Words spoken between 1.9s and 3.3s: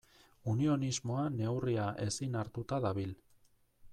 ezin hartuta dabil.